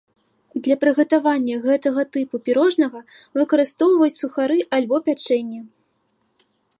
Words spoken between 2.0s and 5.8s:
тыпу пірожнага выкарыстоўваюць сухары альбо пячэнне.